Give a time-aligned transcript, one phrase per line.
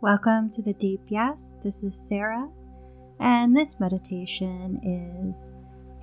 [0.00, 1.56] Welcome to the Deep Yes.
[1.64, 2.48] This is Sarah,
[3.18, 4.78] and this meditation
[5.28, 5.52] is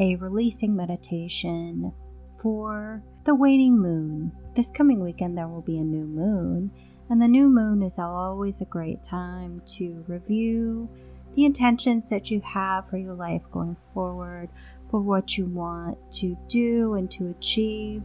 [0.02, 1.94] a releasing meditation
[2.42, 4.34] for the waning moon.
[4.54, 6.72] This coming weekend, there will be a new moon,
[7.10, 10.90] and the new moon is always a great time to review
[11.34, 14.50] the intentions that you have for your life going forward,
[14.92, 18.04] for what you want to do and to achieve.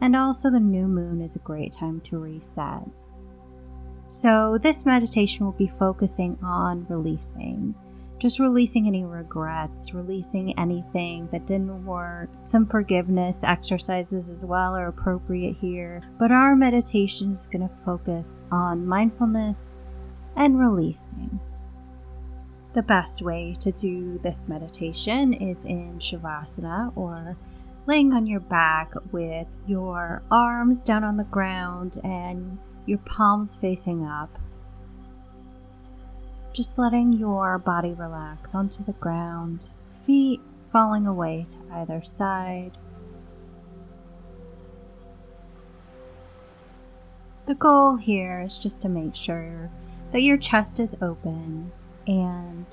[0.00, 2.88] And also, the new moon is a great time to reset.
[4.08, 7.74] So, this meditation will be focusing on releasing.
[8.18, 12.30] Just releasing any regrets, releasing anything that didn't work.
[12.42, 16.02] Some forgiveness exercises as well are appropriate here.
[16.18, 19.74] But our meditation is going to focus on mindfulness
[20.34, 21.40] and releasing.
[22.72, 27.36] The best way to do this meditation is in Shavasana or
[27.86, 34.04] laying on your back with your arms down on the ground and your palms facing
[34.06, 34.38] up.
[36.52, 39.68] Just letting your body relax onto the ground,
[40.04, 40.40] feet
[40.72, 42.78] falling away to either side.
[47.46, 49.70] The goal here is just to make sure
[50.12, 51.70] that your chest is open
[52.06, 52.66] and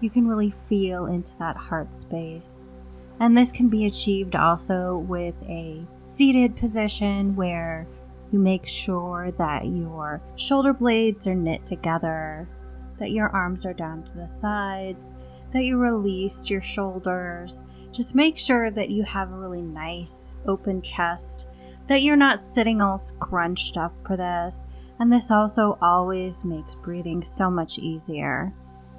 [0.00, 2.72] you can really feel into that heart space.
[3.18, 7.86] And this can be achieved also with a seated position where
[8.32, 12.48] you make sure that your shoulder blades are knit together,
[12.98, 15.14] that your arms are down to the sides,
[15.52, 17.64] that you released your shoulders.
[17.92, 21.48] Just make sure that you have a really nice open chest,
[21.88, 24.66] that you're not sitting all scrunched up for this.
[25.00, 28.52] And this also always makes breathing so much easier.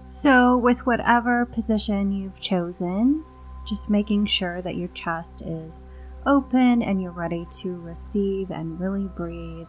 [0.10, 3.24] So, with whatever position you've chosen,
[3.66, 5.86] just making sure that your chest is
[6.26, 9.68] open and you're ready to receive and really breathe,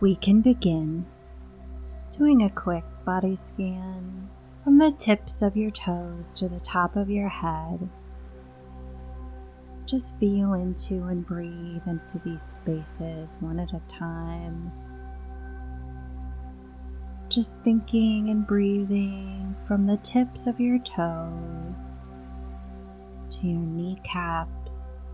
[0.00, 1.06] we can begin
[2.10, 4.28] doing a quick body scan
[4.64, 7.88] from the tips of your toes to the top of your head.
[9.86, 14.70] Just feel into and breathe into these spaces one at a time.
[17.28, 22.02] Just thinking and breathing from the tips of your toes
[23.30, 25.09] to your kneecaps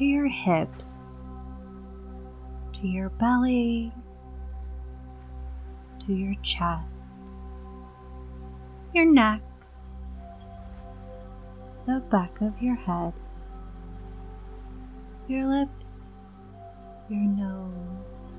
[0.00, 1.18] to your hips,
[2.72, 3.92] to your belly,
[6.06, 7.18] to your chest,
[8.94, 9.42] your neck,
[11.86, 13.12] the back of your head,
[15.28, 16.20] your lips,
[17.10, 18.32] your nose,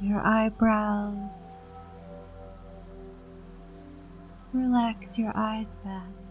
[0.00, 1.58] your eyebrows.
[4.52, 6.21] Relax your eyes back.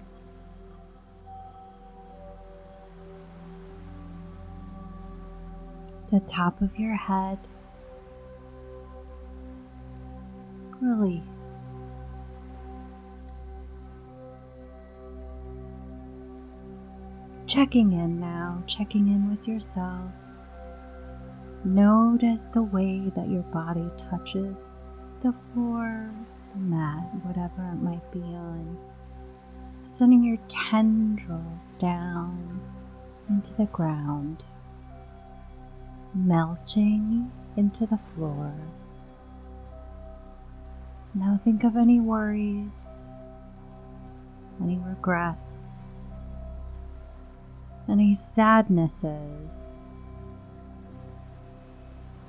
[6.11, 7.39] The top of your head.
[10.81, 11.67] Release.
[17.47, 20.11] Checking in now, checking in with yourself.
[21.63, 24.81] Notice the way that your body touches
[25.21, 26.11] the floor,
[26.53, 28.77] the mat, whatever it might be on.
[29.81, 32.59] Sending your tendrils down
[33.29, 34.43] into the ground
[36.13, 38.53] melting into the floor.
[41.13, 43.13] Now think of any worries,
[44.61, 45.89] any regrets,
[47.89, 49.71] any sadnesses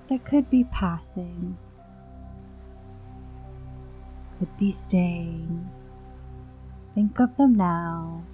[0.08, 1.56] that could be passing,
[4.38, 5.70] could be staying.
[6.94, 8.24] Think of them now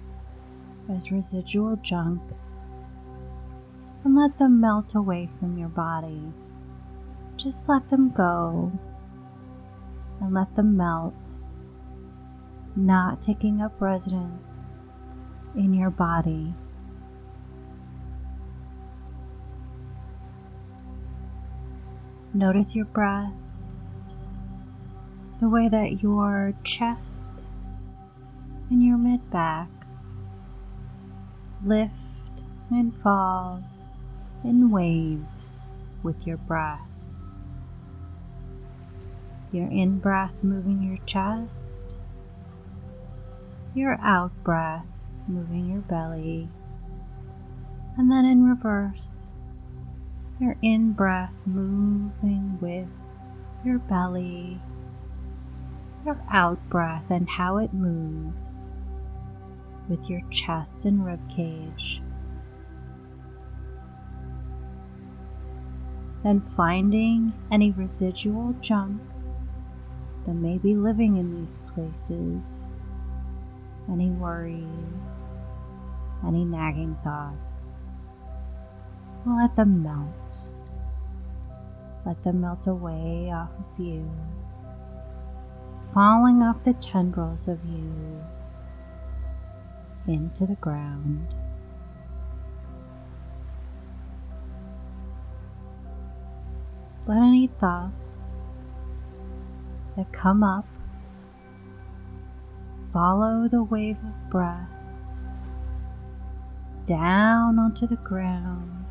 [0.89, 2.21] as residual junk
[4.03, 6.31] and let them melt away from your body.
[7.35, 8.71] Just let them go
[10.19, 11.37] and let them melt,
[12.75, 14.79] not taking up residence
[15.55, 16.53] in your body.
[22.33, 23.33] Notice your breath,
[25.41, 27.29] the way that your chest
[28.69, 29.69] and your mid back
[31.65, 31.93] lift
[32.69, 33.63] and fall
[34.43, 35.69] in waves
[36.03, 36.81] with your breath.
[39.51, 41.95] Your in breath moving your chest,
[43.73, 44.85] your out breath
[45.27, 46.49] moving your belly,
[47.97, 49.31] and then in reverse,
[50.39, 52.87] your in breath moving with
[53.65, 54.61] your belly,
[56.05, 58.73] your out breath and how it moves
[59.89, 62.01] with your chest and rib cage.
[66.23, 69.01] Then finding any residual junk
[70.25, 72.67] that may be living in these places,
[73.89, 75.27] any worries,
[76.27, 77.91] any nagging thoughts.
[79.25, 80.45] Let them melt.
[82.05, 84.09] Let them melt away off of you,
[85.93, 88.21] falling off the tendrils of you
[90.07, 91.35] into the ground.
[97.09, 98.45] Let any thoughts
[99.97, 100.67] that come up
[102.93, 104.69] follow the wave of breath
[106.85, 108.85] down onto the ground,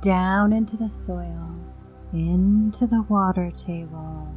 [0.00, 1.54] down into the soil,
[2.14, 4.34] into the water table,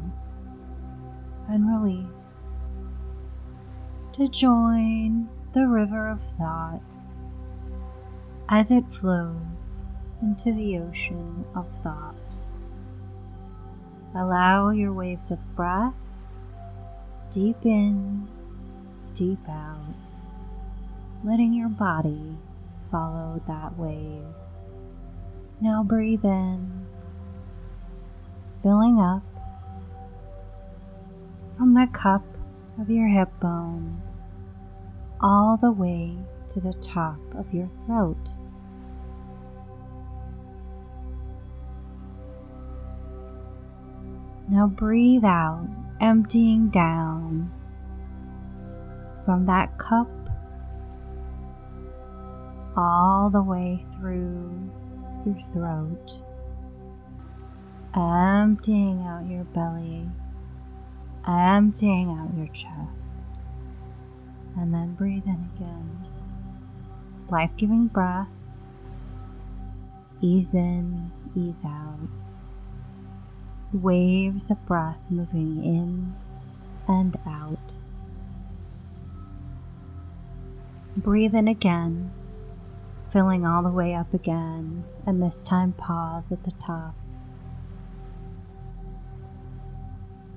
[1.47, 2.49] and release
[4.11, 6.93] to join the river of thought
[8.49, 9.78] as it flows
[10.21, 12.38] into the ocean of thought.
[14.16, 15.94] Allow your waves of breath
[17.30, 18.27] deep in,
[19.13, 19.94] deep out,
[21.24, 22.38] letting your body
[22.89, 24.24] follow that wave.
[25.62, 26.88] Now breathe in,
[28.63, 29.24] filling up
[31.57, 32.24] from the cup
[32.80, 34.33] of your hip bones
[35.21, 36.18] all the way
[36.50, 38.18] to the top of your throat.
[44.49, 45.67] Now breathe out,
[46.01, 47.51] emptying down.
[49.23, 50.09] From that cup
[52.75, 54.71] all the way through
[55.23, 56.23] your throat,
[57.95, 60.09] emptying out your belly,
[61.27, 63.27] emptying out your chest,
[64.57, 66.07] and then breathe in again.
[67.29, 68.33] Life giving breath,
[70.21, 72.09] ease in, ease out
[73.74, 76.16] waves of breath moving in
[76.88, 77.60] and out.
[80.98, 82.12] Breathe in again,
[83.12, 86.95] filling all the way up again, and this time pause at the top.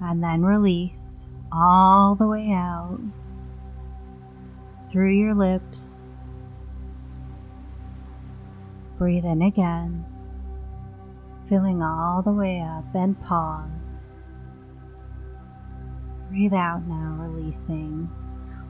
[0.00, 3.00] And then release all the way out
[4.88, 6.10] through your lips.
[8.98, 10.04] Breathe in again
[11.52, 14.14] filling all the way up and pause.
[16.30, 18.08] Breathe out now, releasing.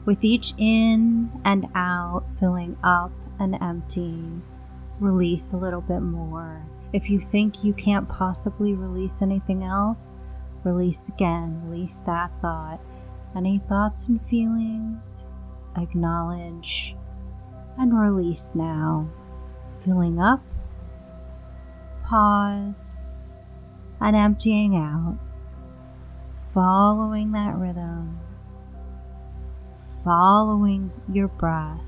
[0.03, 4.43] With each in and out, filling up and emptying,
[4.99, 6.61] release a little bit more.
[6.91, 10.17] If you think you can't possibly release anything else,
[10.65, 12.81] release again, release that thought.
[13.33, 15.25] Any thoughts and feelings,
[15.77, 16.97] acknowledge
[17.77, 19.07] and release now.
[19.85, 20.43] Filling up
[22.03, 23.07] pause
[24.01, 25.17] and emptying out,
[26.53, 28.19] following that rhythm,
[30.03, 31.79] following your breath.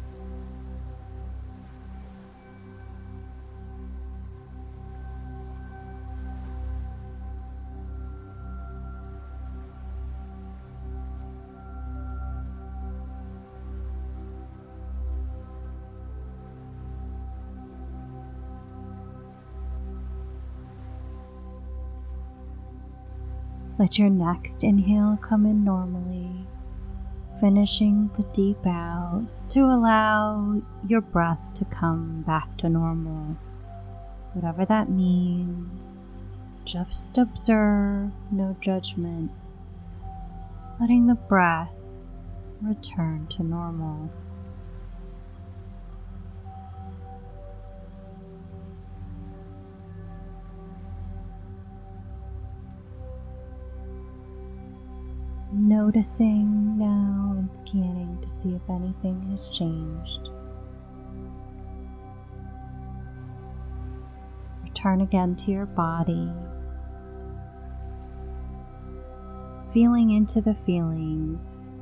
[23.78, 26.48] Let your next inhale come in normally,
[27.42, 33.36] finishing the deep out to allow your breath to come back to normal.
[34.32, 36.18] Whatever that means,
[36.64, 39.30] just observe, no judgment,
[40.80, 41.84] letting the breath
[42.62, 44.10] return to normal.
[55.76, 60.30] Noticing now and scanning to see if anything has changed.
[64.64, 66.32] Return again to your body.
[69.74, 71.74] Feeling into the feelings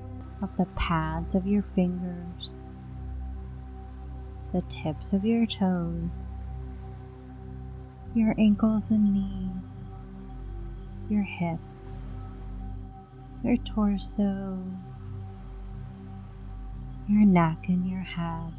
[0.42, 2.74] of the pads of your fingers,
[4.54, 6.48] the tips of your toes,
[8.16, 9.98] your ankles and knees,
[11.12, 12.03] your hips
[13.44, 14.58] your torso,
[17.10, 18.54] your neck, and your head,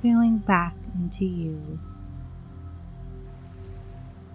[0.00, 1.80] feeling back into you,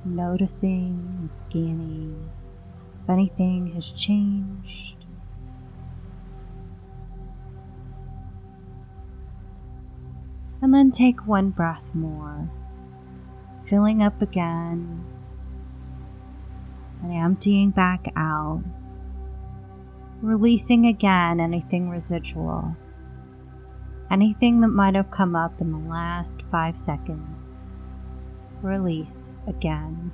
[0.04, 2.30] noticing and scanning
[3.02, 4.98] if anything has changed.
[10.62, 12.50] And then take one breath more,
[13.64, 15.06] filling up again
[17.02, 18.64] and emptying back out,
[20.22, 22.76] releasing again anything residual,
[24.12, 27.64] anything that might have come up in the last five seconds.
[28.62, 30.12] Release again.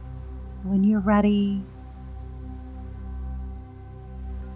[0.63, 1.63] When you're ready,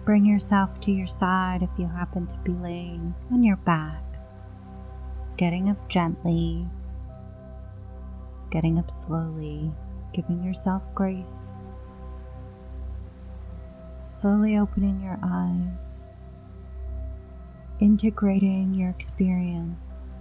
[0.04, 4.04] bring yourself to your side if you happen to be laying on your back,
[5.36, 6.68] getting up gently,
[8.50, 9.72] getting up slowly,
[10.12, 11.55] giving yourself grace.
[14.08, 16.14] Slowly opening your eyes,
[17.80, 20.18] integrating your experience.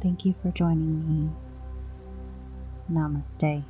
[0.00, 1.30] Thank you for joining me.
[2.90, 3.64] Namaste.